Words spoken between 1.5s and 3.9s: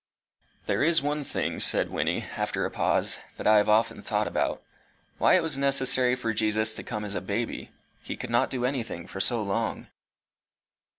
said Wynnie, after a pause, "that I have